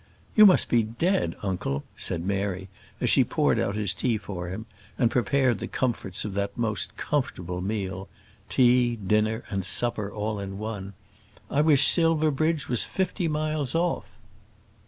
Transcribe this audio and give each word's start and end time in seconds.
"You 0.35 0.47
must 0.47 0.67
be 0.67 0.81
dead, 0.81 1.35
uncle," 1.43 1.83
said 1.95 2.25
Mary, 2.25 2.69
as 2.99 3.07
she 3.11 3.23
poured 3.23 3.59
out 3.59 3.75
his 3.75 3.93
tea 3.93 4.17
for 4.17 4.47
him, 4.49 4.65
and 4.97 5.11
prepared 5.11 5.59
the 5.59 5.67
comforts 5.67 6.25
of 6.25 6.33
that 6.33 6.57
most 6.57 6.97
comfortable 6.97 7.61
meal 7.61 8.09
tea, 8.49 8.95
dinner, 8.95 9.43
and 9.51 9.63
supper, 9.63 10.11
all 10.11 10.39
in 10.39 10.57
one. 10.57 10.93
"I 11.51 11.61
wish 11.61 11.85
Silverbridge 11.85 12.67
was 12.67 12.83
fifty 12.83 13.27
miles 13.27 13.75
off." 13.75 14.07